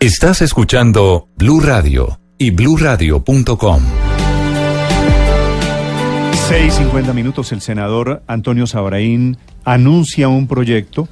[0.00, 3.82] Estás escuchando Blue Radio y BlueRadio.com.
[6.48, 11.08] 6.50 minutos, el senador Antonio Sabraín anuncia un proyecto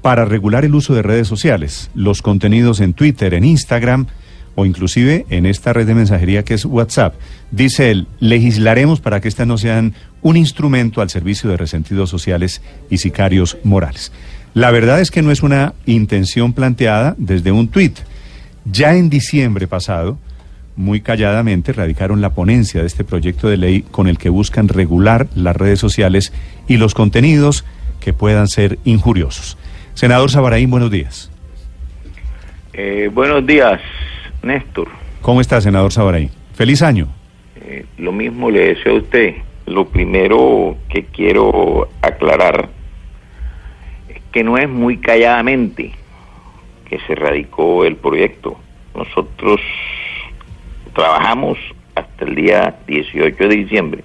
[0.00, 4.06] para regular el uso de redes sociales, los contenidos en Twitter, en Instagram
[4.54, 7.14] o inclusive en esta red de mensajería que es WhatsApp.
[7.50, 12.62] Dice él, legislaremos para que éstas no sean un instrumento al servicio de resentidos sociales
[12.90, 14.12] y sicarios morales.
[14.54, 17.98] La verdad es que no es una intención planteada desde un tuit.
[18.64, 20.18] Ya en diciembre pasado,
[20.76, 25.26] muy calladamente radicaron la ponencia de este proyecto de ley con el que buscan regular
[25.34, 26.32] las redes sociales
[26.68, 27.64] y los contenidos
[28.00, 29.58] que puedan ser injuriosos.
[29.94, 31.30] Senador Sabaraín, buenos días.
[32.72, 33.80] Eh, buenos días,
[34.42, 34.88] Néstor.
[35.20, 36.30] ¿Cómo está, senador Sabaraín?
[36.54, 37.08] Feliz año.
[37.56, 39.34] Eh, lo mismo le deseo a usted.
[39.68, 42.70] Lo primero que quiero aclarar
[44.08, 45.92] es que no es muy calladamente
[46.88, 48.56] que se radicó el proyecto.
[48.94, 49.60] Nosotros
[50.94, 51.58] trabajamos
[51.94, 54.04] hasta el día 18 de diciembre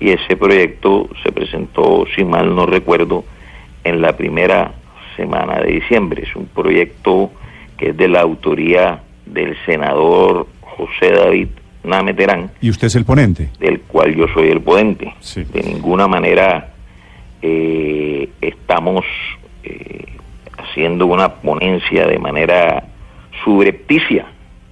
[0.00, 3.24] y ese proyecto se presentó, si mal no recuerdo,
[3.84, 4.74] en la primera
[5.16, 6.24] semana de diciembre.
[6.24, 7.30] Es un proyecto
[7.78, 11.48] que es de la autoría del senador José David
[11.84, 12.50] Nameterán.
[12.60, 13.50] ¿Y usted es el ponente?
[13.60, 15.14] Del cual yo soy el ponente.
[15.20, 15.44] Sí.
[15.44, 16.72] De ninguna manera
[17.42, 19.04] eh, estamos
[19.62, 20.04] eh,
[20.56, 22.84] haciendo una ponencia de manera
[23.44, 24.26] subrepticia.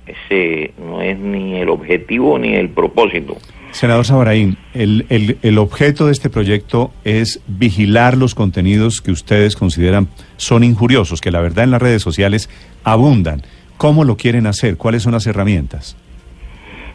[0.07, 3.37] Ese no es ni el objetivo ni el propósito.
[3.73, 9.57] Senador Sabaraín, el, el, el, objeto de este proyecto es vigilar los contenidos que ustedes
[9.57, 12.51] consideran son injuriosos, que la verdad en las redes sociales
[12.85, 13.43] abundan.
[13.79, 14.77] ¿Cómo lo quieren hacer?
[14.77, 15.97] ¿Cuáles son las herramientas?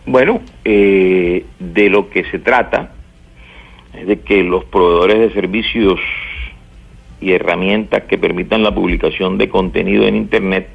[0.07, 2.93] Bueno, eh, de lo que se trata
[3.93, 5.99] es de que los proveedores de servicios
[7.19, 10.69] y herramientas que permitan la publicación de contenido en Internet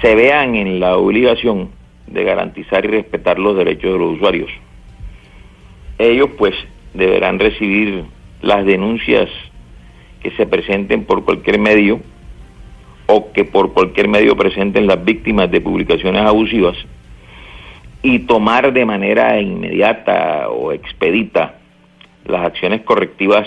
[0.00, 1.70] se vean en la obligación
[2.06, 4.50] de garantizar y respetar los derechos de los usuarios.
[5.98, 6.54] Ellos pues
[6.94, 8.04] deberán recibir
[8.40, 9.28] las denuncias
[10.22, 11.98] que se presenten por cualquier medio
[13.06, 16.76] o que por cualquier medio presenten las víctimas de publicaciones abusivas
[18.02, 21.54] y tomar de manera inmediata o expedita
[22.24, 23.46] las acciones correctivas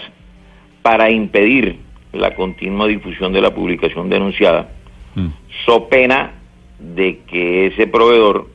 [0.82, 1.80] para impedir
[2.14, 4.70] la continua difusión de la publicación denunciada,
[5.16, 5.28] mm.
[5.66, 6.32] so pena
[6.80, 8.48] de que ese proveedor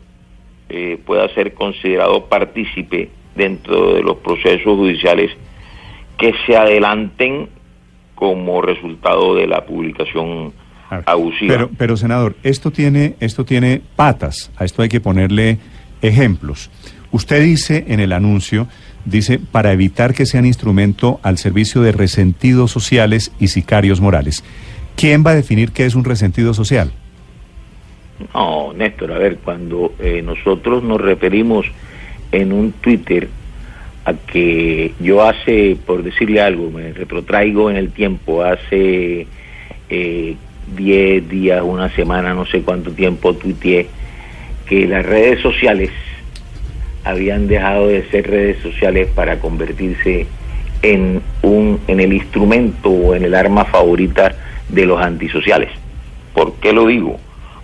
[0.69, 5.31] eh, pueda ser considerado partícipe dentro de los procesos judiciales
[6.17, 7.49] que se adelanten
[8.15, 10.53] como resultado de la publicación
[11.07, 11.55] abusiva.
[11.55, 15.59] Pero, pero senador, esto tiene, esto tiene patas, a esto hay que ponerle
[16.03, 16.71] ejemplos.
[17.13, 18.69] Usted dice en el anuncio,
[19.05, 24.45] dice, para evitar que sean instrumento al servicio de resentidos sociales y sicarios morales.
[24.97, 26.93] ¿Quién va a definir qué es un resentido social?
[28.35, 31.67] No, Néstor, a ver, cuando eh, nosotros nos referimos
[32.33, 33.29] en un Twitter
[34.05, 39.27] a que yo hace, por decirle algo, me retrotraigo en el tiempo, hace
[39.89, 40.37] 10
[40.79, 43.89] eh, días, una semana, no sé cuánto tiempo tuiteé,
[44.71, 45.91] que las redes sociales
[47.05, 50.29] habían dejado de ser redes sociales para convertirse
[50.83, 54.33] en un en el instrumento o en el arma favorita
[54.69, 55.71] de los antisociales.
[56.33, 57.19] ¿Por qué lo digo?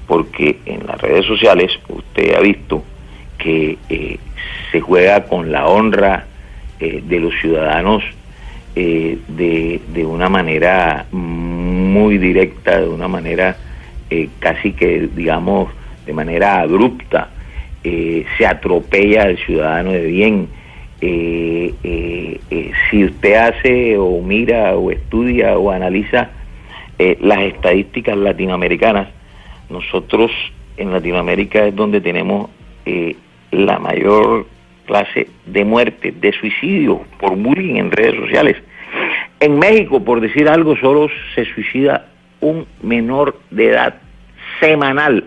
[0.09, 2.83] Porque en las redes sociales usted ha visto
[3.39, 4.19] que eh,
[4.73, 6.27] se juega con la honra
[6.81, 8.03] eh, de los ciudadanos
[8.75, 13.57] eh, de, de, una manera muy directa, de una manera
[14.41, 15.69] casi que, digamos,
[16.07, 17.31] de manera abrupta,
[17.83, 20.49] se atropella al ciudadano de bien.
[22.91, 26.31] si usted hace o mira o estudia o analiza
[26.99, 29.09] las estadísticas latinoamericanas,
[29.69, 30.31] nosotros
[30.77, 32.51] en Latinoamérica es donde tenemos
[32.85, 33.17] eh,
[33.51, 34.47] la mayor
[34.87, 38.57] clase de muerte, de suicidio por bullying en redes sociales.
[39.41, 42.07] En México, por decir algo, solo se suicida
[42.41, 43.95] un menor de edad
[44.61, 45.25] semanal.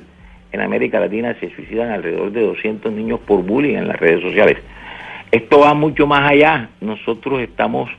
[0.52, 4.58] En América Latina se suicidan alrededor de 200 niños por bullying en las redes sociales.
[5.32, 6.70] esto va mucho más allá.
[6.82, 7.90] Nosotros estamos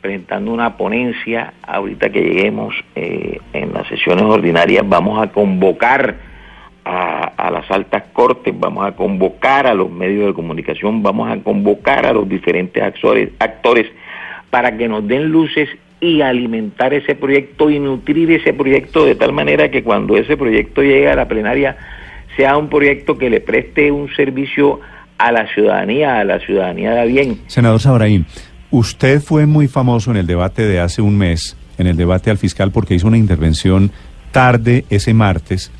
[0.00, 6.16] presentando una ponencia, ahorita que lleguemos eh, en las sesiones ordinarias, vamos a convocar
[6.84, 12.06] a, las altas cortes, vamos a convocar a los medios de comunicación, vamos a convocar
[12.06, 13.86] a los diferentes actores, actores
[14.50, 15.68] para que nos den luces
[16.00, 20.82] y alimentar ese proyecto y nutrir ese proyecto de tal manera que cuando ese proyecto
[20.82, 21.76] llegue a la plenaria
[22.36, 24.80] sea un proyecto que le preste un servicio
[25.18, 27.40] a la ciudadanía, a la ciudadanía de bien.
[27.46, 28.26] Senador Sabraín,
[28.70, 32.38] usted fue muy famoso en el debate de hace un mes, en el debate al
[32.38, 33.90] fiscal, porque hizo una intervención
[34.30, 35.70] tarde ese martes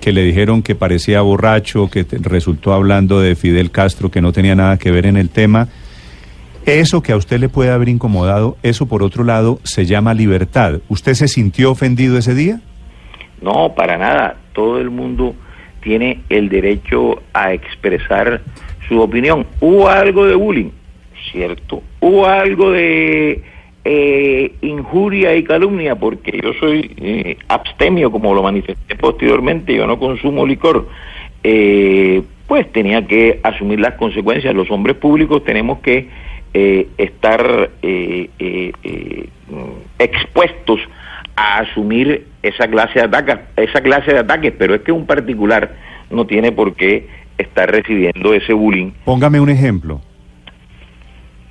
[0.00, 4.54] que le dijeron que parecía borracho, que resultó hablando de Fidel Castro, que no tenía
[4.54, 5.68] nada que ver en el tema.
[6.66, 10.80] Eso que a usted le puede haber incomodado, eso por otro lado se llama libertad.
[10.88, 12.60] ¿Usted se sintió ofendido ese día?
[13.40, 14.36] No, para nada.
[14.52, 15.34] Todo el mundo
[15.80, 18.40] tiene el derecho a expresar
[18.88, 19.46] su opinión.
[19.60, 20.70] Hubo algo de bullying,
[21.30, 21.82] cierto.
[22.00, 23.42] Hubo algo de
[23.84, 29.98] eh, injuria y calumnia, porque yo soy eh, abstemio, como lo manifesté posteriormente, yo no
[29.98, 30.88] consumo licor.
[31.42, 34.54] Eh, pues tenía que asumir las consecuencias.
[34.54, 36.08] Los hombres públicos tenemos que
[36.52, 37.70] estar
[39.98, 40.80] expuestos
[41.38, 45.72] a asumir esa clase de ataques, esa clase de ataques, pero es que un particular
[46.10, 47.06] no tiene por qué
[47.38, 48.90] estar recibiendo ese bullying.
[49.04, 50.00] Póngame un ejemplo.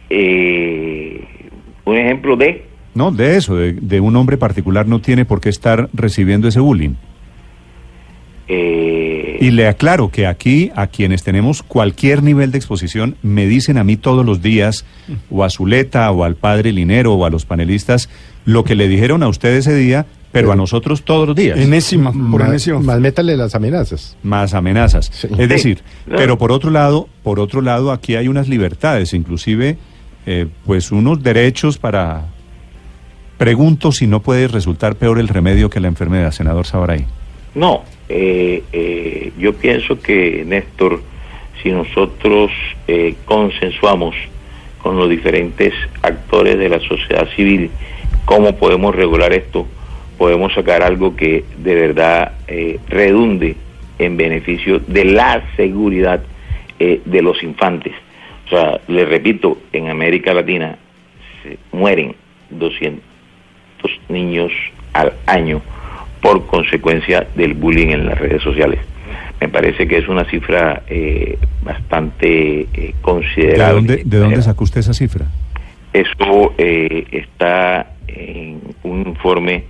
[0.10, 5.50] un ejemplo de no, de eso, de, de, un hombre particular no tiene por qué
[5.50, 6.96] estar recibiendo ese bullying.
[8.48, 9.38] Eh...
[9.40, 13.84] Y le aclaro que aquí, a quienes tenemos cualquier nivel de exposición, me dicen a
[13.84, 14.86] mí todos los días,
[15.30, 18.10] o a Zuleta, o al padre Linero, o a los panelistas,
[18.46, 21.58] lo que le dijeron a usted ese día, pero a nosotros todos los días.
[21.58, 22.80] Enésima, por más, enésima.
[22.80, 24.18] Más métale las amenazas.
[24.24, 25.10] Más amenazas.
[25.14, 25.28] Sí.
[25.38, 26.12] Es decir, sí.
[26.16, 29.78] pero por otro lado, por otro lado, aquí hay unas libertades, inclusive,
[30.26, 32.26] eh, pues unos derechos para...
[33.38, 37.06] Pregunto si no puede resultar peor el remedio que la enfermedad, senador Sabaray.
[37.54, 41.02] No, eh, eh, yo pienso que, Néstor,
[41.62, 42.52] si nosotros
[42.88, 44.16] eh, consensuamos
[44.82, 47.70] con los diferentes actores de la sociedad civil
[48.26, 49.68] cómo podemos regular esto,
[50.18, 53.56] podemos sacar algo que de verdad eh, redunde
[54.00, 56.22] en beneficio de la seguridad
[56.80, 57.94] eh, de los infantes.
[58.46, 60.78] O sea, le repito, en América Latina
[61.44, 62.16] se mueren
[62.50, 63.02] 200
[64.10, 64.52] niños
[64.94, 65.62] al año
[66.22, 68.80] por consecuencia del bullying en las redes sociales.
[69.40, 73.58] Me parece que es una cifra eh, bastante eh, considerable.
[73.58, 75.28] ¿De dónde, ¿De dónde sacó usted esa cifra?
[75.94, 79.66] Eso eh, está en un informe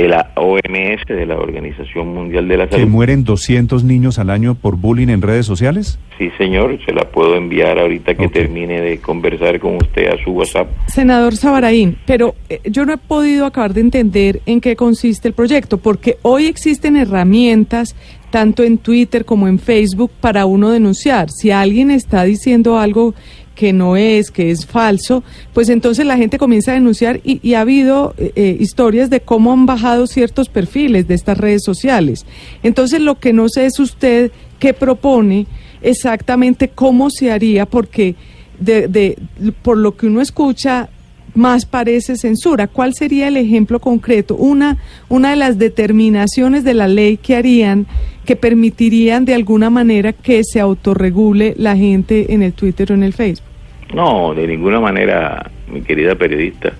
[0.00, 2.84] de la OMS, de la Organización Mundial de la Salud.
[2.84, 5.98] ¿Que mueren 200 niños al año por bullying en redes sociales?
[6.16, 8.42] Sí, señor, se la puedo enviar ahorita que okay.
[8.42, 10.68] termine de conversar con usted a su WhatsApp.
[10.86, 15.34] Senador Sabaraín, pero eh, yo no he podido acabar de entender en qué consiste el
[15.34, 17.94] proyecto, porque hoy existen herramientas
[18.30, 21.30] tanto en Twitter como en Facebook para uno denunciar.
[21.30, 23.14] Si alguien está diciendo algo
[23.60, 25.22] que no es, que es falso,
[25.52, 29.66] pues entonces la gente comienza a denunciar y, ha habido eh, historias de cómo han
[29.66, 32.24] bajado ciertos perfiles de estas redes sociales.
[32.62, 35.46] Entonces lo que no sé es usted qué propone
[35.82, 38.14] exactamente cómo se haría, porque
[38.58, 39.18] de, de,
[39.60, 40.88] por lo que uno escucha
[41.34, 42.66] más parece censura.
[42.66, 44.36] ¿Cuál sería el ejemplo concreto?
[44.36, 44.78] Una,
[45.10, 47.86] una de las determinaciones de la ley que harían,
[48.24, 53.02] que permitirían de alguna manera que se autorregule la gente en el Twitter o en
[53.02, 53.49] el Facebook.
[53.92, 56.72] No, de ninguna manera, mi querida periodista.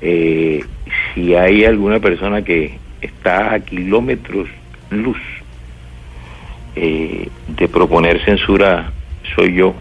[0.00, 0.64] Eh,
[1.14, 4.48] si hay alguna persona que está a kilómetros
[4.90, 5.18] luz
[6.76, 8.92] eh, de proponer censura,
[9.34, 9.74] soy yo.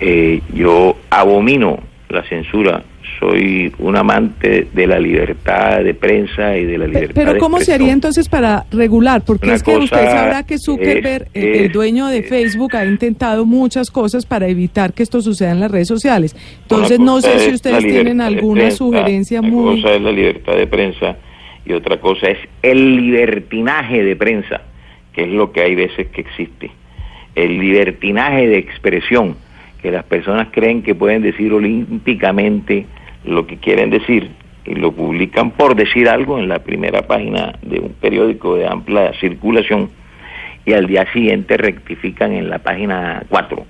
[0.00, 2.82] Eh, yo abomino la censura,
[3.20, 7.66] soy un amante de la libertad de prensa y de la libertad Pero ¿cómo de
[7.66, 9.22] se haría entonces para regular?
[9.26, 12.84] Porque Una es que usted sabrá que Zuckerberg, es- el, dueño de es- Facebook, ha
[12.86, 16.34] intentado muchas cosas para evitar que esto suceda en las redes sociales.
[16.62, 19.82] Entonces Una no sé si es ustedes tienen alguna prensa, sugerencia una muy...
[19.82, 21.16] cosa es la libertad de prensa
[21.66, 24.62] y otra cosa es el libertinaje de prensa,
[25.12, 26.70] que es lo que hay veces que existe.
[27.34, 29.36] El libertinaje de expresión,
[29.82, 32.86] que las personas creen que pueden decir olímpicamente
[33.24, 34.30] lo que quieren decir
[34.64, 39.12] y lo publican por decir algo en la primera página de un periódico de amplia
[39.20, 39.90] circulación
[40.64, 43.64] y al día siguiente rectifican en la página 4.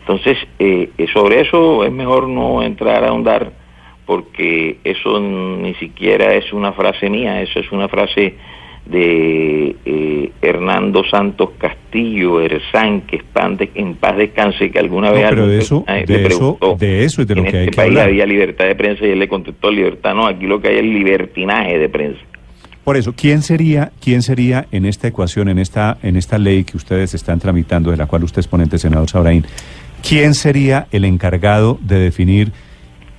[0.00, 3.52] Entonces, eh, sobre eso es mejor no entrar a ahondar
[4.06, 8.34] porque eso ni siquiera es una frase mía, eso es una frase
[8.90, 13.20] de eh, Hernando Santos Castillo, Erzán, que
[13.74, 17.34] en paz descanse, que alguna vez pero de eso, de, eso, de eso es de
[17.34, 18.08] lo en que este hay que país hablar.
[18.08, 20.84] había libertad de prensa y él le contestó libertad, no, aquí lo que hay es
[20.84, 22.20] libertinaje de prensa.
[22.84, 26.76] Por eso, ¿quién sería, quién sería en esta ecuación, en esta, en esta ley que
[26.76, 29.44] ustedes están tramitando, de la cual usted es ponente, senador Sabraín,
[30.06, 32.52] quién sería el encargado de definir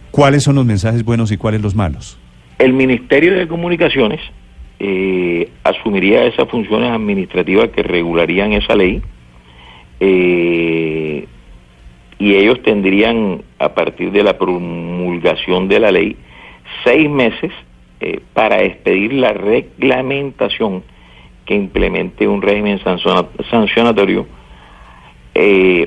[0.10, 2.18] cuáles son los mensajes buenos y cuáles los malos?
[2.58, 4.20] El Ministerio de Comunicaciones
[4.84, 9.00] eh, asumiría esas funciones administrativas que regularían esa ley
[10.00, 11.28] eh,
[12.18, 16.16] y ellos tendrían, a partir de la promulgación de la ley,
[16.84, 17.52] seis meses
[18.00, 20.82] eh, para expedir la reglamentación
[21.46, 24.26] que implemente un régimen sanciona- sancionatorio.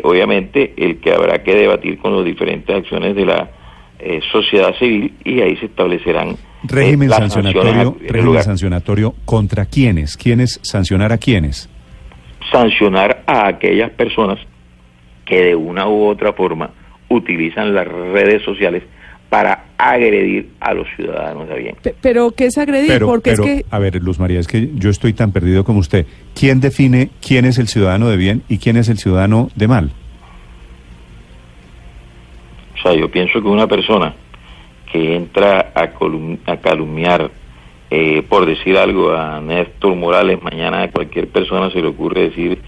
[0.04, 3.50] Obviamente, el que habrá que debatir con las diferentes acciones de la
[4.32, 11.18] sociedad civil y ahí se establecerán Régimen sancionatorio, régimen sancionatorio contra quiénes, quiénes sancionar a
[11.18, 11.68] quiénes.
[12.50, 14.38] sancionar a aquellas personas
[15.25, 16.71] que de una u otra forma
[17.09, 18.83] utilizan las redes sociales
[19.30, 21.76] para agredir a los ciudadanos de bien.
[21.83, 22.88] Pe- Pero ¿qué es agredir?
[22.88, 25.64] Pero, Porque pero, es que a ver, Luz María, es que yo estoy tan perdido
[25.64, 26.06] como usted.
[26.38, 29.90] ¿Quién define quién es el ciudadano de bien y quién es el ciudadano de mal?
[32.78, 34.14] O sea, yo pienso que una persona
[34.94, 35.90] que entra a,
[36.52, 37.28] a calumniar,
[37.90, 42.60] eh, por decir algo, a Néstor Morales, mañana a cualquier persona se le ocurre decir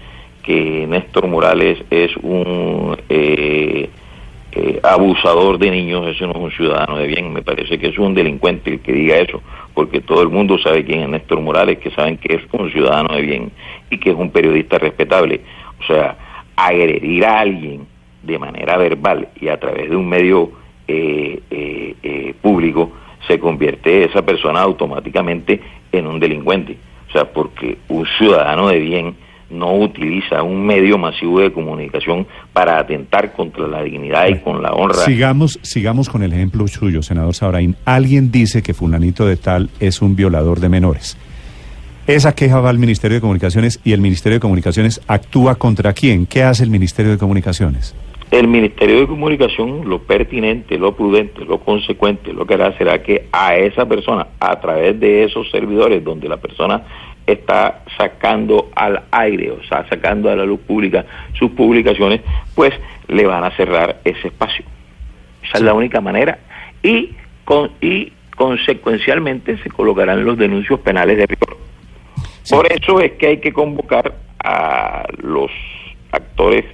[0.43, 3.89] que Néstor Morales es un eh,
[4.51, 7.97] eh, abusador de niños, eso no es un ciudadano de bien, me parece que es
[7.97, 9.41] un delincuente el que diga eso,
[9.73, 13.15] porque todo el mundo sabe quién es Néstor Morales, que saben que es un ciudadano
[13.15, 13.51] de bien
[13.89, 15.39] y que es un periodista respetable.
[15.79, 16.17] O sea,
[16.57, 17.87] agredir a alguien
[18.21, 22.91] de manera verbal y a través de un medio eh, eh, eh, público,
[23.27, 26.77] se convierte esa persona automáticamente en un delincuente.
[27.09, 29.15] O sea, porque un ciudadano de bien
[29.49, 34.73] no utiliza un medio masivo de comunicación para atentar contra la dignidad y con la
[34.73, 35.05] honra.
[35.05, 37.75] Sigamos, sigamos con el ejemplo suyo, senador Sabraín.
[37.85, 41.17] Alguien dice que fulanito de tal es un violador de menores.
[42.07, 46.25] Esa queja va al Ministerio de Comunicaciones y el Ministerio de Comunicaciones actúa contra quién.
[46.25, 47.95] ¿Qué hace el Ministerio de Comunicaciones?
[48.29, 53.27] El Ministerio de Comunicación, lo pertinente, lo prudente, lo consecuente, lo que hará será que
[53.31, 56.83] a esa persona, a través de esos servidores donde la persona
[57.25, 61.05] está sacando al aire, o sea, sacando a la luz pública
[61.39, 62.21] sus publicaciones,
[62.53, 62.73] pues
[63.07, 64.65] le van a cerrar ese espacio.
[65.43, 66.39] Esa es la única manera.
[66.83, 67.11] Y,
[67.45, 71.57] con, y consecuencialmente se colocarán los denuncios penales de rigor.
[72.49, 75.51] Por eso es que hay que convocar a los
[76.11, 76.65] actores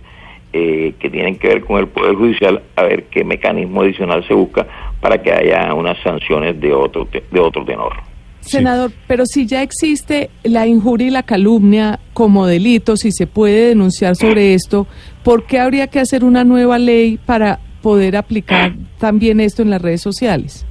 [0.56, 4.36] eh, que tienen que ver con el Poder Judicial a ver qué mecanismo adicional se
[4.36, 4.68] busca
[5.02, 7.94] para que haya unas sanciones de otro, de otro tenor.
[8.42, 13.70] Senador, pero si ya existe la injuria y la calumnia como delito, si se puede
[13.70, 14.86] denunciar sobre esto,
[15.24, 19.82] ¿por qué habría que hacer una nueva ley para poder aplicar también esto en las
[19.82, 20.66] redes sociales?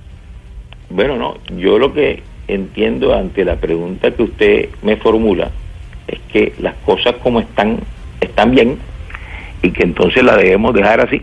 [0.90, 5.50] Bueno, no, yo lo que entiendo ante la pregunta que usted me formula
[6.06, 7.78] es que las cosas como están,
[8.20, 8.78] están bien
[9.62, 11.22] y que entonces la debemos dejar así.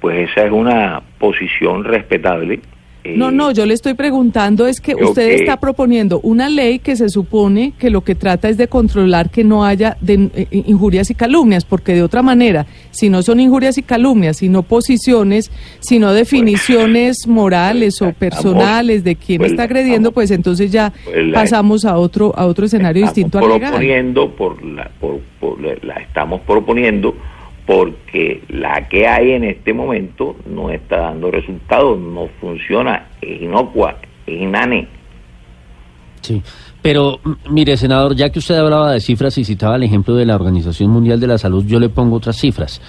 [0.00, 2.60] Pues esa es una posición respetable.
[3.04, 6.78] eh, No, no, yo le estoy preguntando es que usted que- está proponiendo una ley
[6.80, 10.46] que se supone que lo que trata es de controlar que no haya de- eh,
[10.52, 15.50] injurias y calumnias, porque de otra manera, si no son injurias y calumnias, sino posiciones,
[15.80, 20.92] sino definiciones morales o pues, personales de quién pues, está agrediendo, estamos- pues entonces ya
[21.04, 23.70] pues, pasamos a otro a otro escenario distinto al legal.
[23.70, 27.14] proponiendo por la, por, por la, la estamos proponiendo
[27.66, 33.96] porque la que hay en este momento no está dando resultados, no funciona, es inocua,
[34.26, 34.88] es inane.
[36.20, 36.42] Sí,
[36.80, 40.34] pero mire, senador, ya que usted hablaba de cifras y citaba el ejemplo de la
[40.34, 42.80] Organización Mundial de la Salud, yo le pongo otras cifras.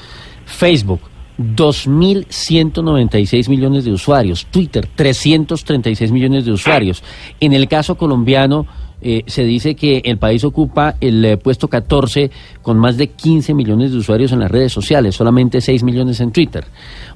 [0.45, 0.99] Facebook,
[1.39, 4.45] 2.196 millones de usuarios.
[4.47, 7.03] Twitter, 336 millones de usuarios.
[7.39, 8.67] En el caso colombiano,
[9.03, 12.31] eh, se dice que el país ocupa el eh, puesto 14
[12.61, 16.31] con más de 15 millones de usuarios en las redes sociales, solamente 6 millones en
[16.31, 16.65] Twitter.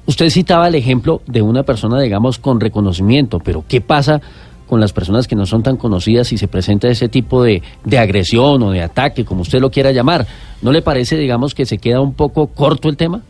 [0.06, 4.20] Usted citaba el ejemplo de una persona, digamos, con reconocimiento, pero ¿qué pasa
[4.66, 7.98] con las personas que no son tan conocidas y se presenta ese tipo de, de
[7.98, 10.26] agresión o de ataque, como usted lo quiera llamar?
[10.60, 13.22] ¿No le parece, digamos, que se queda un poco corto el tema?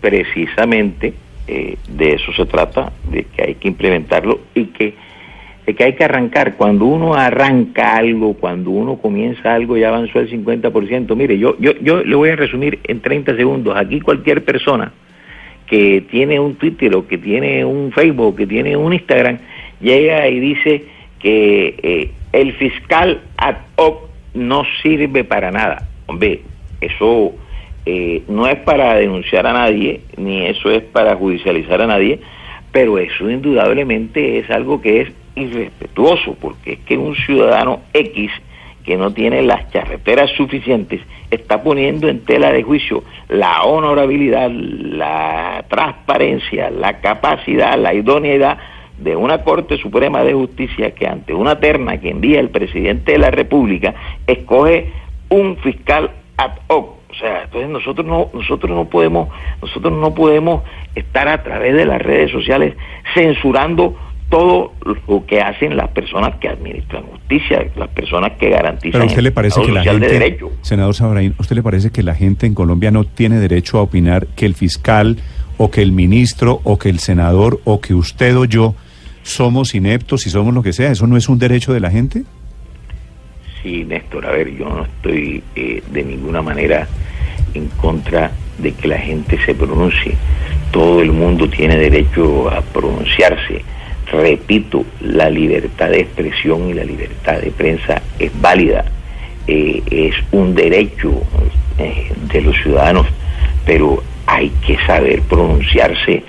[0.00, 1.14] Precisamente
[1.48, 4.96] eh, de eso se trata, de que hay que implementarlo y que,
[5.66, 6.56] de que hay que arrancar.
[6.56, 11.14] Cuando uno arranca algo, cuando uno comienza algo, ya avanzó el 50%.
[11.16, 13.76] Mire, yo, yo, yo le voy a resumir en 30 segundos.
[13.76, 14.92] Aquí cualquier persona
[15.66, 19.38] que tiene un Twitter o que tiene un Facebook que tiene un Instagram,
[19.80, 20.84] llega y dice
[21.18, 25.88] que eh, el fiscal ad hoc no sirve para nada.
[26.06, 26.42] Hombre,
[26.80, 27.34] eso
[27.84, 32.20] eh, no es para denunciar a nadie, ni eso es para judicializar a nadie,
[32.70, 38.32] pero eso indudablemente es algo que es irrespetuoso, porque es que un ciudadano X
[38.84, 41.00] que no tiene las charreteras suficientes
[41.30, 48.58] está poniendo en tela de juicio la honorabilidad, la transparencia, la capacidad, la idoneidad
[48.98, 53.18] de una Corte Suprema de Justicia que ante una terna que envía el presidente de
[53.18, 53.94] la República
[54.26, 54.92] escoge
[55.28, 56.96] un fiscal ad hoc.
[57.10, 59.28] O sea, entonces nosotros no nosotros no podemos
[59.60, 60.62] nosotros no podemos
[60.94, 62.74] estar a través de las redes sociales
[63.14, 63.96] censurando
[64.28, 64.72] todo
[65.06, 69.30] lo que hacen las personas que administran justicia, las personas que garantizan Pero usted le
[69.30, 70.50] parece el que la social de gente, derecho.
[70.62, 73.82] senador Sabraín, ¿a usted le parece que la gente en Colombia no tiene derecho a
[73.82, 75.18] opinar que el fiscal
[75.58, 78.74] o que el ministro o que el senador o que usted o yo
[79.22, 80.90] somos ineptos y somos lo que sea?
[80.90, 82.24] ¿Eso no es un derecho de la gente?
[83.62, 86.86] Sí, Néstor, a ver, yo no estoy eh, de ninguna manera
[87.54, 90.14] en contra de que la gente se pronuncie.
[90.70, 93.62] Todo el mundo tiene derecho a pronunciarse.
[94.10, 98.84] Repito, la libertad de expresión y la libertad de prensa es válida,
[99.46, 101.22] eh, es un derecho
[101.78, 103.06] eh, de los ciudadanos,
[103.64, 106.22] pero hay que saber pronunciarse,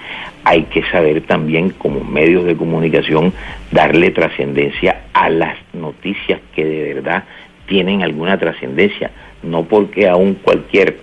[0.43, 3.33] hay que saber también como medios de comunicación
[3.71, 7.25] darle trascendencia a las noticias que de verdad
[7.67, 9.11] tienen alguna trascendencia,
[9.43, 10.97] no porque aún cualquier,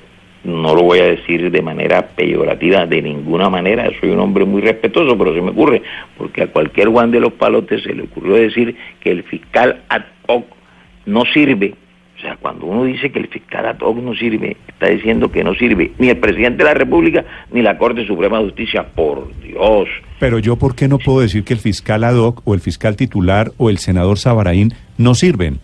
[0.44, 4.60] no lo voy a decir de manera peyorativa de ninguna manera, soy un hombre muy
[4.60, 5.82] respetuoso, pero se me ocurre,
[6.16, 10.02] porque a cualquier Juan de los Palotes se le ocurrió decir que el fiscal ad
[10.26, 10.44] hoc
[11.06, 11.74] no sirve.
[12.16, 15.42] O sea, cuando uno dice que el fiscal ad hoc no sirve, está diciendo que
[15.42, 18.86] no sirve ni el presidente de la República ni la Corte Suprema de Justicia.
[18.94, 19.88] Por Dios.
[20.20, 22.96] Pero yo, ¿por qué no puedo decir que el fiscal ad hoc o el fiscal
[22.96, 25.58] titular o el senador Sabaraín no sirven?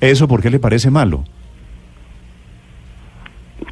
[0.00, 1.24] ¿Eso por qué le parece malo?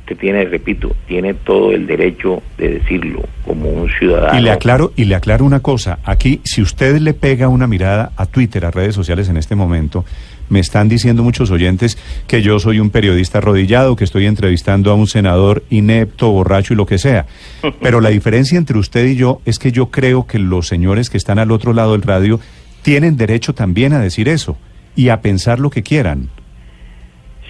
[0.04, 4.38] Usted tiene, repito, tiene todo el derecho de decirlo como un ciudadano.
[4.38, 8.12] Y le aclaro, y le aclaro una cosa, aquí si usted le pega una mirada
[8.14, 10.04] a Twitter, a redes sociales en este momento,
[10.50, 14.94] me están diciendo muchos oyentes que yo soy un periodista arrodillado, que estoy entrevistando a
[14.94, 17.24] un senador inepto, borracho y lo que sea.
[17.80, 21.16] Pero la diferencia entre usted y yo es que yo creo que los señores que
[21.16, 22.40] están al otro lado del radio
[22.82, 24.58] tienen derecho también a decir eso
[24.94, 26.28] y a pensar lo que quieran.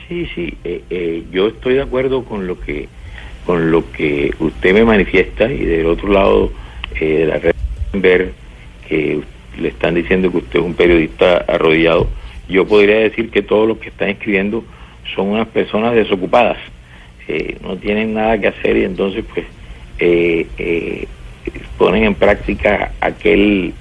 [0.09, 2.89] Sí, sí, eh, eh, yo estoy de acuerdo con lo que
[3.47, 6.51] con lo que usted me manifiesta y del otro lado
[6.99, 7.53] eh, de la red
[7.93, 8.33] ver
[8.89, 9.21] que
[9.59, 12.09] le están diciendo que usted es un periodista arrodillado.
[12.49, 14.65] Yo podría decir que todos los que están escribiendo
[15.15, 16.59] son unas personas desocupadas,
[17.29, 19.47] eh, no tienen nada que hacer y entonces pues
[19.99, 21.07] eh, eh,
[21.79, 23.73] ponen en práctica aquel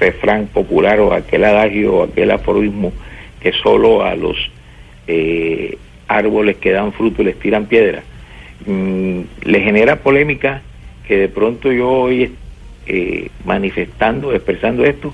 [0.00, 2.90] refrán popular o aquel adagio o aquel aforismo
[3.40, 4.36] que solo a los
[5.12, 8.02] eh, árboles que dan fruto les tiran piedra.
[8.66, 10.62] Mm, le genera polémica
[11.06, 12.32] que de pronto yo hoy
[12.86, 15.12] eh, manifestando, expresando esto,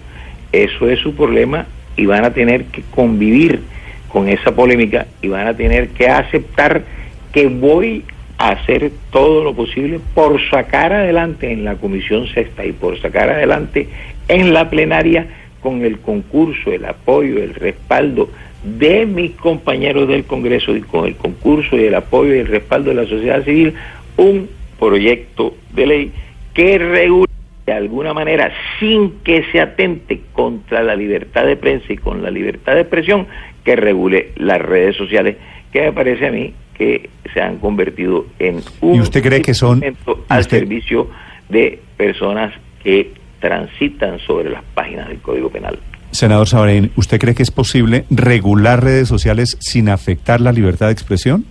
[0.53, 3.61] eso es su problema y van a tener que convivir
[4.09, 6.85] con esa polémica y van a tener que aceptar
[7.33, 8.05] que voy
[8.39, 13.31] a hacer todo lo posible por sacar adelante en la comisión sexta y por sacar
[13.31, 13.89] adelante
[14.29, 15.27] en la plenaria
[15.61, 18.31] con el concurso, el apoyo, el respaldo
[18.65, 22.91] de mis compañeros del Congreso y con el concurso y el apoyo y el respaldo
[22.91, 23.75] de la sociedad civil
[24.17, 26.13] un proyecto de ley
[26.55, 27.29] que regule
[27.67, 32.31] de alguna manera sin que se atente contra la libertad de prensa y con la
[32.31, 33.27] libertad de expresión
[33.65, 35.37] que regule las redes sociales
[35.73, 39.53] que me parece a mí que se han convertido en un ¿Y usted cree que
[39.55, 39.83] son-
[40.29, 41.09] al usted- servicio
[41.49, 45.79] de personas que transitan sobre las páginas del Código Penal.
[46.11, 50.93] Senador Sabaraín, ¿usted cree que es posible regular redes sociales sin afectar la libertad de
[50.93, 51.45] expresión?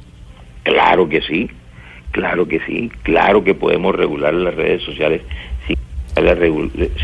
[0.63, 1.49] Claro que sí,
[2.11, 5.21] claro que sí, claro que podemos regular las redes sociales
[5.67, 5.77] sin,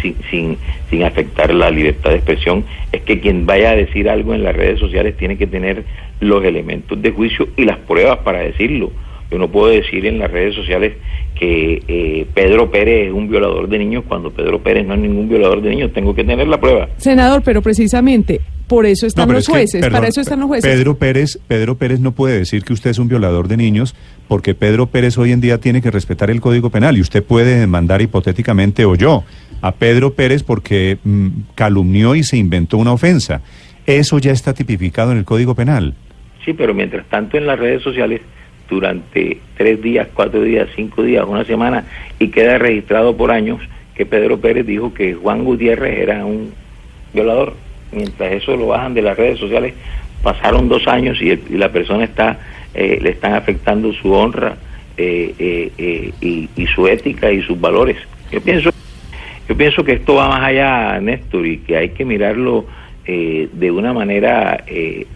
[0.02, 0.58] sin, sin,
[0.90, 2.66] sin afectar la libertad de expresión.
[2.92, 5.84] Es que quien vaya a decir algo en las redes sociales tiene que tener
[6.20, 8.92] los elementos de juicio y las pruebas para decirlo.
[9.34, 10.94] Yo no puedo decir en las redes sociales
[11.34, 15.28] que eh, Pedro Pérez es un violador de niños cuando Pedro Pérez no es ningún
[15.28, 15.92] violador de niños.
[15.92, 16.88] Tengo que tener la prueba.
[16.98, 20.48] Senador, pero precisamente por eso están los es que, jueces, perdón, para eso están los
[20.50, 20.72] jueces.
[20.72, 23.96] Pedro Pérez, Pedro Pérez no puede decir que usted es un violador de niños
[24.28, 27.60] porque Pedro Pérez hoy en día tiene que respetar el Código Penal y usted puede
[27.60, 29.24] demandar hipotéticamente o yo
[29.62, 33.42] a Pedro Pérez porque mm, calumnió y se inventó una ofensa.
[33.88, 35.96] Eso ya está tipificado en el Código Penal.
[36.46, 38.22] Sí, pero mientras tanto en las redes sociales,
[38.70, 41.86] durante tres días, cuatro días, cinco días, una semana,
[42.20, 43.60] y queda registrado por años
[43.96, 46.54] que Pedro Pérez dijo que Juan Gutiérrez era un
[47.14, 47.54] violador.
[47.92, 49.74] mientras eso lo bajan de las redes sociales,
[50.24, 52.40] pasaron dos años y, la persona está,
[52.74, 54.58] eh, le están afectando su honra
[54.96, 55.72] eh, eh,
[56.22, 57.98] eh, y, su ética y sus valores.
[58.32, 58.70] Yo pienso,
[59.50, 62.68] yo pienso que esto va más allá, Néstor, y que hay que mirarlo
[63.06, 64.64] eh, de una manera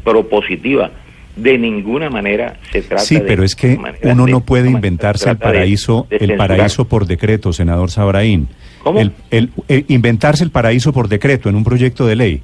[0.04, 0.90] propositiva.
[1.38, 4.72] De ninguna manera se trata Sí, de- pero es que uno de- no puede se
[4.72, 8.48] inventarse el trata de- paraíso, de el paraíso por decreto, senador Sabraín.
[8.84, 9.00] ¿Cómo?
[9.00, 12.42] El, el- el inventarse el paraíso por decreto en un proyecto de ley.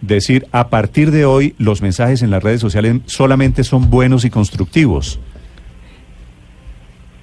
[0.00, 4.30] Decir, a partir de hoy los mensajes en las redes sociales solamente son buenos y
[4.30, 5.20] constructivos.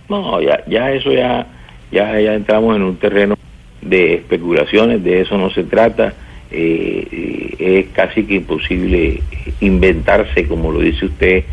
[0.10, 1.47] No, ya, ya eso ya,
[1.91, 3.36] ya, ya entramos en un terreno
[3.82, 6.13] de especulaciones, de eso no se trata.
[6.52, 9.22] Eh, es casi que imposible
[9.60, 11.44] inventarse, como lo dice usted,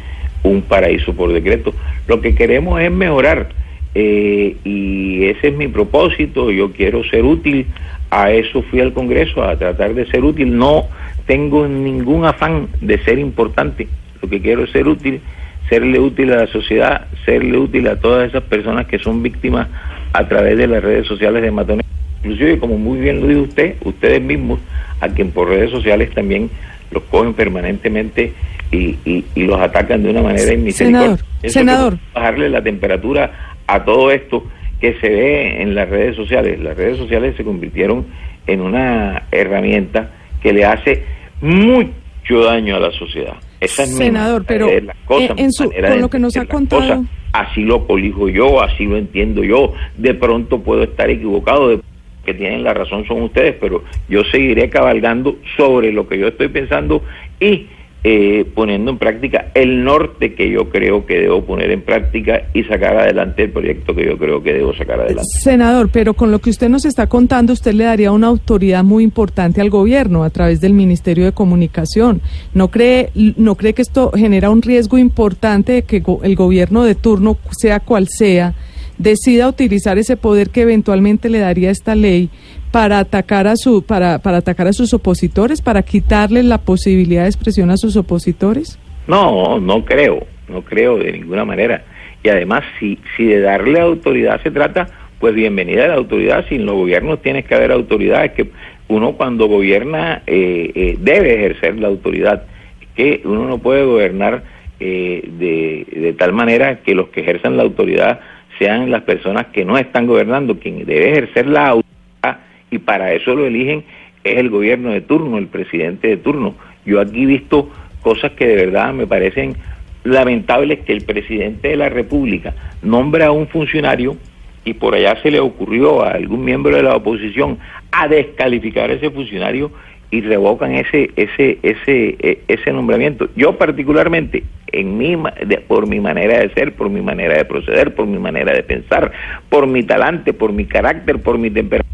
[0.42, 1.74] un paraíso por decreto.
[2.06, 3.48] Lo que queremos es mejorar
[3.94, 6.50] eh, y ese es mi propósito.
[6.50, 7.66] Yo quiero ser útil.
[8.10, 10.56] A eso fui al Congreso, a tratar de ser útil.
[10.56, 10.86] No
[11.26, 13.88] tengo ningún afán de ser importante.
[14.22, 15.20] Lo que quiero es ser útil,
[15.68, 19.68] serle útil a la sociedad, serle útil a todas esas personas que son víctimas
[20.12, 21.93] a través de las redes sociales de matones.
[22.24, 24.58] Inclusive, como muy bien lo dijo usted, ustedes mismos,
[25.00, 26.48] a quien por redes sociales también
[26.90, 28.32] los cogen permanentemente
[28.72, 31.16] y, y- y los atacan de una manera inmisericordia.
[31.42, 31.98] Senador, senador.
[32.14, 34.44] bajarle la temperatura a todo esto
[34.80, 36.58] que se ve en las redes sociales.
[36.60, 38.06] Las redes sociales se convirtieron
[38.46, 40.10] en una herramienta
[40.42, 41.02] que le hace
[41.40, 43.34] mucho daño a la sociedad.
[43.60, 45.88] Esa es mi Senador, manera pero de ver las cosas, en- en mi su- manera
[45.90, 47.00] con lo que nos ha contado- cosas.
[47.32, 49.72] Así lo colijo yo, así lo entiendo yo.
[49.96, 51.80] De pronto puedo estar equivocado, de
[52.24, 56.48] que tienen la razón son ustedes, pero yo seguiré cabalgando sobre lo que yo estoy
[56.48, 57.02] pensando
[57.40, 57.66] y
[58.06, 62.62] eh, poniendo en práctica el norte que yo creo que debo poner en práctica y
[62.64, 65.38] sacar adelante el proyecto que yo creo que debo sacar adelante.
[65.40, 69.04] Senador, pero con lo que usted nos está contando, usted le daría una autoridad muy
[69.04, 72.20] importante al gobierno a través del Ministerio de Comunicación.
[72.52, 76.96] ¿No cree, no cree que esto genera un riesgo importante de que el gobierno de
[76.96, 78.52] turno, sea cual sea,
[78.98, 82.30] decida utilizar ese poder que eventualmente le daría esta ley
[82.70, 87.28] para atacar a su para, para atacar a sus opositores, para quitarles la posibilidad de
[87.28, 88.78] expresión a sus opositores?
[89.06, 91.84] No, no creo, no creo de ninguna manera.
[92.22, 94.88] Y además, si, si de darle autoridad se trata,
[95.20, 96.46] pues bienvenida a la autoridad.
[96.48, 98.24] Sin los gobiernos tienes que haber autoridad.
[98.24, 98.50] Es que
[98.88, 102.44] uno cuando gobierna eh, eh, debe ejercer la autoridad.
[102.80, 104.42] Es que uno no puede gobernar
[104.80, 108.20] eh, de, de tal manera que los que ejerzan la autoridad
[108.58, 110.58] sean las personas que no están gobernando.
[110.58, 112.40] Quien debe ejercer la autoridad
[112.70, 113.84] y para eso lo eligen
[114.22, 116.54] es el gobierno de turno, el presidente de turno.
[116.84, 117.70] Yo aquí he visto
[118.02, 119.56] cosas que de verdad me parecen
[120.04, 124.16] lamentables que el presidente de la República nombra a un funcionario
[124.64, 127.58] y por allá se le ocurrió a algún miembro de la oposición
[127.92, 129.70] a descalificar a ese funcionario
[130.10, 133.28] y revocan ese ese ese eh, ese nombramiento.
[133.36, 134.44] Yo particularmente
[134.80, 138.18] en ma- de- por mi manera de ser, por mi manera de proceder, por mi
[138.18, 139.12] manera de pensar,
[139.48, 141.84] por mi talante, por mi carácter, por mi temperamento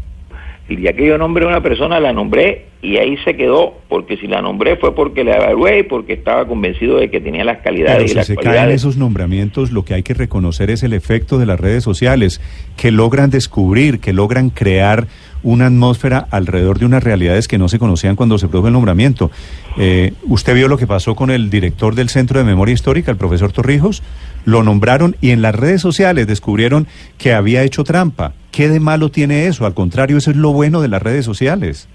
[0.69, 4.17] el día que yo nombré a una persona, la nombré y ahí se quedó, porque
[4.17, 7.57] si la nombré fue porque la evalué y porque estaba convencido de que tenía las
[7.57, 10.81] Pero calidades y si las se caen esos nombramientos, lo que hay que reconocer es
[10.81, 12.41] el efecto de las redes sociales,
[12.77, 15.07] que logran descubrir, que logran crear
[15.43, 19.31] una atmósfera alrededor de unas realidades que no se conocían cuando se produjo el nombramiento.
[19.77, 23.17] Eh, usted vio lo que pasó con el director del Centro de Memoria Histórica, el
[23.17, 24.03] profesor Torrijos,
[24.45, 28.33] lo nombraron y en las redes sociales descubrieron que había hecho trampa.
[28.51, 29.65] ¿Qué de malo tiene eso?
[29.65, 31.87] Al contrario, eso es lo bueno de las redes sociales.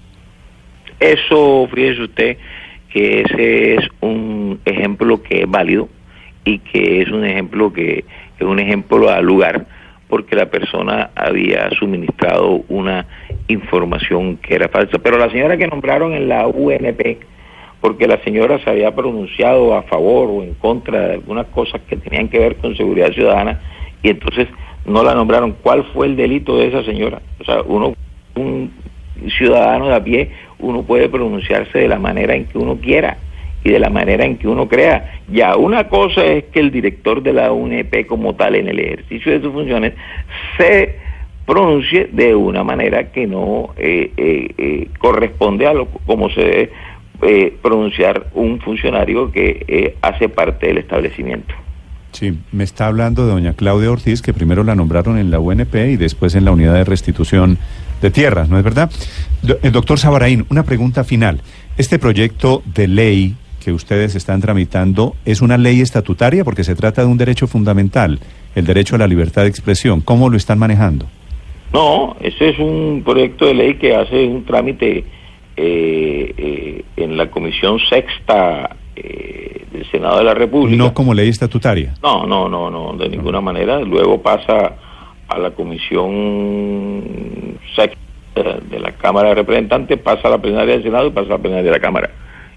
[0.99, 2.37] Eso, fíjese usted,
[2.91, 5.89] que ese es un ejemplo que es válido
[6.45, 8.05] y que es un ejemplo que
[8.39, 9.67] es un ejemplo al lugar
[10.07, 13.05] porque la persona había suministrado una
[13.47, 14.97] información que era falsa.
[14.99, 17.17] Pero la señora que nombraron en la UNP,
[17.81, 21.95] porque la señora se había pronunciado a favor o en contra de algunas cosas que
[21.95, 23.61] tenían que ver con seguridad ciudadana
[24.03, 24.47] y entonces
[24.85, 25.55] no la nombraron.
[25.61, 27.21] ¿Cuál fue el delito de esa señora?
[27.39, 27.93] O sea, uno,
[28.35, 28.71] un
[29.37, 33.17] ciudadano de a pie, uno puede pronunciarse de la manera en que uno quiera
[33.63, 35.19] y de la manera en que uno crea.
[35.29, 39.31] Ya una cosa es que el director de la UNP como tal en el ejercicio
[39.31, 39.93] de sus funciones
[40.57, 40.95] se
[41.45, 46.69] pronuncie de una manera que no eh, eh, eh, corresponde a lo como se
[47.21, 51.53] eh, pronunciar un funcionario que eh, hace parte del establecimiento.
[52.11, 55.75] Sí, me está hablando de doña Claudia Ortiz, que primero la nombraron en la UNP
[55.75, 57.57] y después en la Unidad de Restitución
[58.01, 58.89] de Tierras, ¿no es verdad?
[59.41, 61.41] Do- el doctor Sabaraín, una pregunta final.
[61.77, 67.01] ¿Este proyecto de ley que ustedes están tramitando es una ley estatutaria porque se trata
[67.01, 68.19] de un derecho fundamental,
[68.55, 70.01] el derecho a la libertad de expresión?
[70.01, 71.07] ¿Cómo lo están manejando?
[71.73, 75.03] No, ese es un proyecto de ley que hace un trámite
[75.59, 80.77] eh, eh, en la Comisión Sexta eh, del Senado de la República.
[80.77, 81.95] No como ley estatutaria.
[82.03, 83.79] No, no, no, no, de ninguna manera.
[83.79, 84.75] Luego pasa
[85.27, 87.03] a la Comisión
[87.75, 87.97] Sexta
[88.69, 91.39] de la Cámara de Representantes, pasa a la plenaria del Senado y pasa a la
[91.39, 92.11] plenaria de la Cámara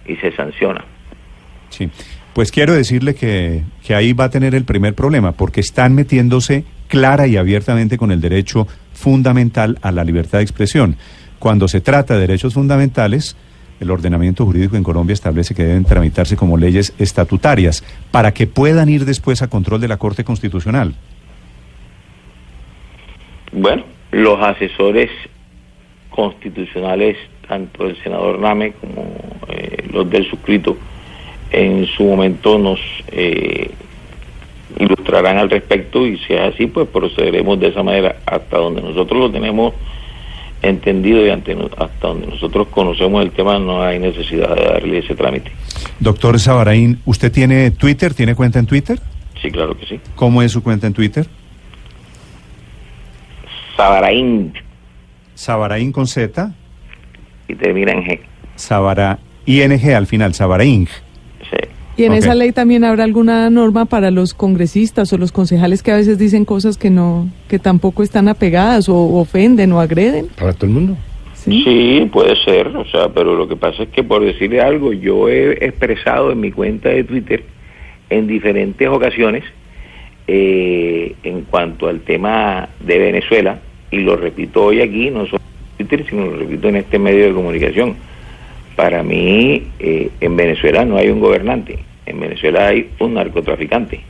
[0.07, 0.85] y se sanciona.
[1.71, 1.89] Sí.
[2.35, 6.65] Pues quiero decirle que, que ahí va a tener el primer problema, porque están metiéndose
[6.89, 10.97] clara y abiertamente con el derecho fundamental a la libertad de expresión.
[11.41, 13.35] Cuando se trata de derechos fundamentales,
[13.81, 18.91] el ordenamiento jurídico en Colombia establece que deben tramitarse como leyes estatutarias para que puedan
[18.91, 20.95] ir después a control de la Corte Constitucional.
[23.53, 25.11] Bueno, los asesores
[26.11, 27.17] constitucionales,
[27.49, 29.15] tanto el senador Name como
[29.49, 30.77] eh, los del suscrito,
[31.51, 32.81] en su momento nos
[33.13, 33.71] eh,
[34.79, 39.19] ilustrarán al respecto y si es así, pues procederemos de esa manera hasta donde nosotros
[39.19, 39.73] lo tenemos
[40.63, 45.15] entendido y ante, hasta donde nosotros conocemos el tema no hay necesidad de darle ese
[45.15, 45.51] trámite.
[45.99, 48.15] Doctor Sabaraín, ¿usted tiene Twitter?
[48.15, 49.01] ¿Tiene cuenta en Twitter?
[49.41, 50.01] Sí, claro que sí.
[50.15, 51.27] ¿Cómo es su cuenta en Twitter?
[53.77, 54.53] Sabaraín.
[55.35, 56.53] Sabaraín con Z.
[57.49, 58.21] Y termina en G.
[58.57, 60.87] Sabara, ING al final, Sabaraín.
[62.01, 65.93] ¿Y en esa ley también habrá alguna norma para los congresistas o los concejales que
[65.93, 70.29] a veces dicen cosas que no, que tampoco están apegadas o ofenden o agreden?
[70.39, 70.97] Para todo el mundo.
[71.35, 71.63] Sí.
[71.63, 75.29] Sí, puede ser, o sea, pero lo que pasa es que por decirle algo, yo
[75.29, 77.45] he expresado en mi cuenta de Twitter
[78.09, 79.45] en diferentes ocasiones
[80.27, 83.59] eh, en cuanto al tema de Venezuela,
[83.91, 85.43] y lo repito hoy aquí, no solo
[85.79, 87.97] en Twitter, sino lo repito en este medio de comunicación.
[88.75, 94.01] Para mí, eh, en Venezuela no hay un gobernante, en Venezuela hay un narcotraficante.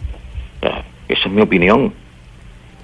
[0.63, 1.93] O sea, esa es mi opinión,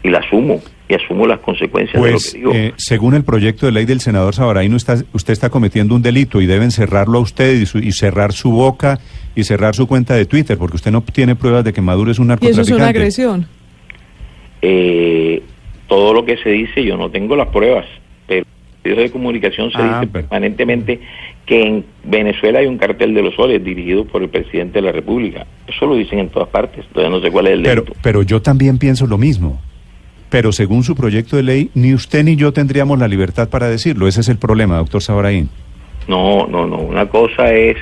[0.02, 2.52] y la asumo, y asumo las consecuencias de lo Pues, que digo.
[2.54, 6.40] eh, según el proyecto de ley del senador Sabaraín, está, usted está cometiendo un delito
[6.40, 8.98] y deben cerrarlo a usted y, su- y cerrar su boca
[9.34, 12.18] y cerrar su cuenta de Twitter, porque usted no tiene pruebas de que Maduro es
[12.18, 12.72] un Y eso narcotraficante.
[12.72, 13.46] es una agresión.
[14.62, 15.42] eh,
[15.88, 17.86] todo lo que se dice, yo no tengo las pruebas,
[18.26, 21.00] pero en los medios de comunicación se Ah, dice pero- permanentemente
[21.46, 24.92] que en Venezuela hay un cartel de los soles dirigido por el presidente de la
[24.92, 25.46] República.
[25.68, 27.98] Eso lo dicen en todas partes, todavía no sé cuál es el Pero, delito.
[28.02, 29.60] pero yo también pienso lo mismo.
[30.28, 34.08] Pero según su proyecto de ley, ni usted ni yo tendríamos la libertad para decirlo.
[34.08, 35.48] Ese es el problema, doctor Sabaraín.
[36.08, 37.76] No, no, no, una cosa es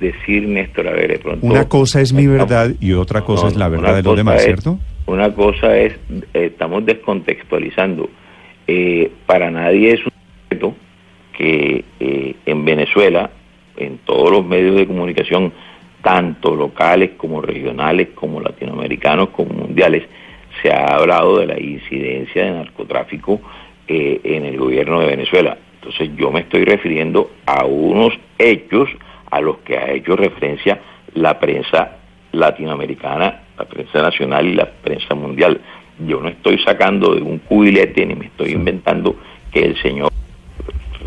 [0.00, 1.46] decir, Néstor, a ver, de pronto...
[1.46, 4.36] Una cosa es mi verdad y otra cosa no, es la verdad de los demás,
[4.40, 4.78] es- ¿cierto?
[5.04, 5.92] Una cosa es,
[6.32, 8.08] eh, estamos descontextualizando.
[8.66, 10.12] Eh, para nadie es un
[10.44, 10.74] secreto
[11.32, 13.30] que eh, en Venezuela,
[13.76, 15.52] en todos los medios de comunicación,
[16.02, 20.04] tanto locales como regionales, como latinoamericanos, como mundiales,
[20.60, 23.40] se ha hablado de la incidencia de narcotráfico
[23.88, 25.56] eh, en el gobierno de Venezuela.
[25.74, 28.88] Entonces yo me estoy refiriendo a unos hechos
[29.30, 30.80] a los que ha hecho referencia
[31.14, 31.96] la prensa
[32.32, 35.60] latinoamericana, la prensa nacional y la prensa mundial.
[36.06, 39.16] Yo no estoy sacando de un cubilete ni me estoy inventando
[39.52, 40.10] que el señor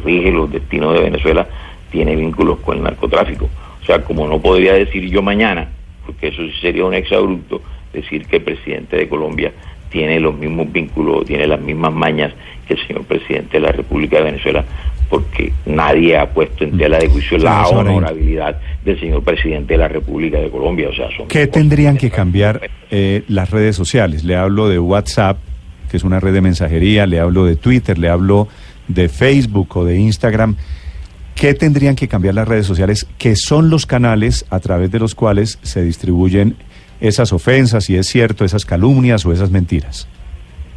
[0.06, 1.48] rige los destinos de Venezuela
[1.92, 3.50] tiene vínculos con el narcotráfico.
[3.82, 5.70] O sea, como no podría decir yo mañana,
[6.06, 7.62] porque eso sí sería un exabrupto,
[7.94, 9.52] decir que el presidente de Colombia
[9.90, 12.34] tiene los mismos vínculos, tiene las mismas mañas
[12.68, 14.66] que el señor presidente de la República de Venezuela,
[15.10, 19.88] porque nadie ha puesto en tela de juicio la honorabilidad del señor presidente de la
[19.88, 20.90] República de Colombia.
[20.90, 24.24] O sea, son ¿Qué tendrían que cambiar eh, las redes sociales?
[24.24, 25.38] Le hablo de WhatsApp,
[25.90, 28.48] que es una red de mensajería, le hablo de Twitter, le hablo
[28.88, 30.56] de Facebook o de Instagram.
[31.36, 33.08] ¿Qué tendrían que cambiar las redes sociales?
[33.18, 36.56] Que son los canales a través de los cuales se distribuyen
[37.02, 40.08] esas ofensas, si es cierto, esas calumnias o esas mentiras.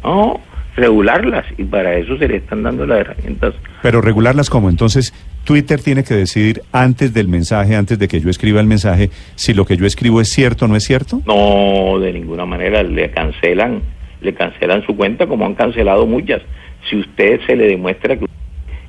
[0.03, 0.39] No,
[0.75, 5.81] regularlas y para eso se le están dando las herramientas Pero regularlas como entonces Twitter
[5.81, 9.65] tiene que decidir antes del mensaje, antes de que yo escriba el mensaje, si lo
[9.65, 11.21] que yo escribo es cierto o no es cierto.
[11.25, 13.81] No, de ninguna manera le cancelan,
[14.21, 16.41] le cancelan su cuenta como han cancelado muchas.
[16.89, 18.25] Si usted se le demuestra que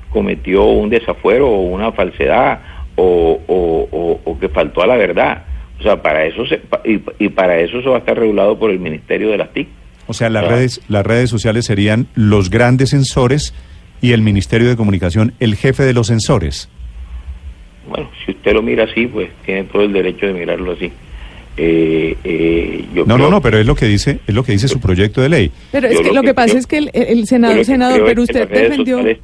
[0.09, 2.59] cometió un desafuero o una falsedad
[2.95, 5.43] o, o- o- o que faltó a la verdad,
[5.79, 8.69] o sea, para eso se, y, y para eso eso va a estar regulado por
[8.71, 9.67] el Ministerio de las TIC.
[10.07, 13.53] O sea, las redes, las redes sociales serían los grandes sensores
[14.01, 16.69] y el Ministerio de Comunicación el jefe de los sensores.
[17.87, 20.91] Bueno, si usted lo mira así, pues tiene todo el derecho de mirarlo así.
[21.63, 24.51] Eh, eh, yo No, creo- no, no, pero es lo que dice, es lo que
[24.53, 25.51] dice su proyecto de ley.
[25.71, 27.65] Pero es que lo lo que que pasa creo- es que el, el senador, que
[27.65, 28.97] senador, pero usted las redes defendió...
[28.97, 29.19] sociales-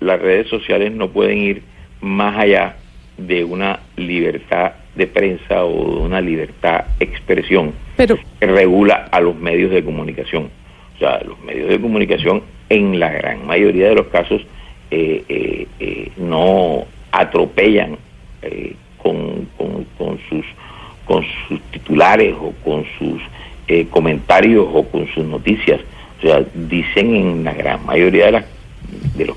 [0.00, 1.62] las redes sociales no pueden ir
[2.00, 2.76] más allá
[3.18, 9.20] de una libertad de prensa o de una libertad de expresión Pero, que regula a
[9.20, 10.50] los medios de comunicación.
[10.94, 14.40] O sea, los medios de comunicación en la gran mayoría de los casos
[14.90, 17.96] eh, eh, eh, no atropellan
[18.42, 20.44] eh, con, con, con sus
[21.06, 23.22] con sus titulares o con sus
[23.68, 25.80] eh, comentarios o con sus noticias.
[26.18, 28.44] O sea, dicen en la gran mayoría de las
[29.16, 29.36] de los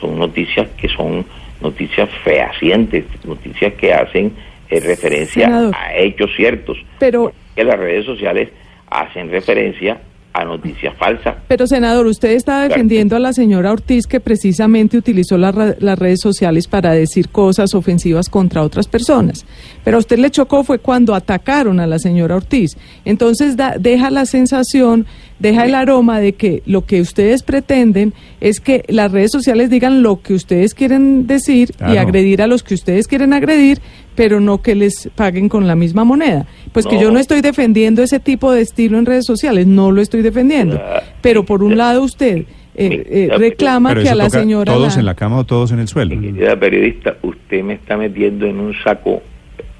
[0.00, 1.24] son noticias que son
[1.60, 4.32] noticias fehacientes, noticias que hacen
[4.68, 5.74] eh, referencia Senador.
[5.76, 6.78] a hechos ciertos.
[6.98, 8.48] Pero Que las redes sociales
[8.90, 10.00] hacen referencia
[10.34, 11.34] a noticias falsas.
[11.48, 16.20] Pero, senador, usted está defendiendo a la señora Ortiz que precisamente utilizó la las redes
[16.20, 19.44] sociales para decir cosas ofensivas contra otras personas.
[19.84, 22.76] Pero a usted le chocó fue cuando atacaron a la señora Ortiz.
[23.04, 25.06] Entonces da- deja la sensación,
[25.38, 30.02] deja el aroma de que lo que ustedes pretenden es que las redes sociales digan
[30.02, 32.00] lo que ustedes quieren decir y Claro.
[32.00, 33.80] agredir a los que ustedes quieren agredir,
[34.14, 36.46] pero no que les paguen con la misma moneda.
[36.72, 40.00] Pues que yo no estoy defendiendo ese tipo de estilo en redes sociales, no lo
[40.00, 40.80] estoy defendiendo.
[40.82, 44.72] Ah, Pero por un lado usted eh, eh, reclama que a la señora...
[44.72, 46.18] todos la- en la cama o todos en el suelo.
[46.18, 49.22] Querida periodista, usted me está metiendo en un saco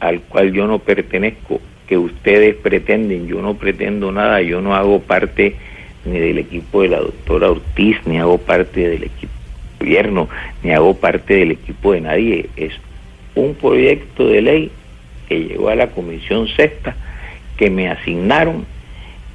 [0.00, 5.00] al cual yo no pertenezco, que ustedes pretenden, yo no pretendo nada, yo no hago
[5.00, 5.56] parte
[6.04, 9.32] ni del equipo de la doctora Ortiz, ni hago parte del equipo
[9.78, 10.28] del gobierno,
[10.62, 12.72] ni hago parte del equipo de nadie, es
[13.34, 14.70] un proyecto de ley
[15.32, 16.96] llegó a la Comisión Sexta,
[17.56, 18.64] que me asignaron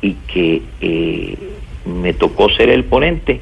[0.01, 1.37] y que eh,
[1.85, 3.39] me tocó ser el ponente,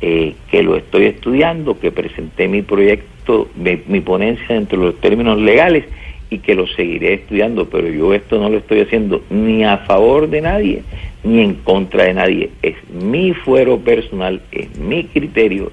[0.00, 5.00] eh, que lo estoy estudiando, que presenté mi proyecto, mi, mi ponencia dentro de los
[5.00, 5.84] términos legales
[6.30, 10.28] y que lo seguiré estudiando, pero yo esto no lo estoy haciendo ni a favor
[10.28, 10.82] de nadie
[11.24, 12.50] ni en contra de nadie.
[12.62, 15.70] Es mi fuero personal, es mi criterio,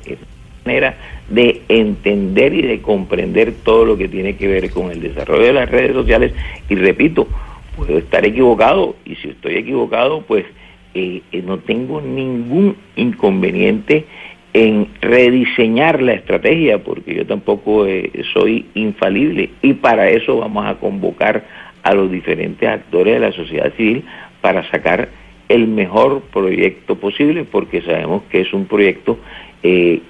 [0.67, 5.53] de entender y de comprender todo lo que tiene que ver con el desarrollo de
[5.53, 6.33] las redes sociales.
[6.69, 7.27] Y repito,
[7.75, 10.45] puedo estar equivocado y si estoy equivocado, pues
[10.93, 14.05] eh, eh, no tengo ningún inconveniente
[14.53, 20.75] en rediseñar la estrategia, porque yo tampoco eh, soy infalible y para eso vamos a
[20.75, 21.45] convocar
[21.83, 24.03] a los diferentes actores de la sociedad civil
[24.41, 25.09] para sacar
[25.49, 29.17] el mejor proyecto posible, porque sabemos que es un proyecto
[29.63, 30.01] eh,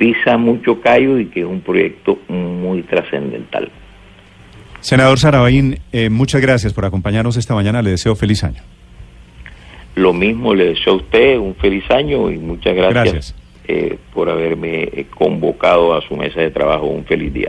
[0.00, 3.70] pisa mucho callo y que es un proyecto muy trascendental.
[4.80, 7.82] Senador Sarabáin, eh, muchas gracias por acompañarnos esta mañana.
[7.82, 8.62] Le deseo feliz año.
[9.96, 13.34] Lo mismo le deseo a usted un feliz año y muchas gracias, Gracias.
[13.68, 16.86] eh, por haberme convocado a su mesa de trabajo.
[16.86, 17.48] Un feliz día.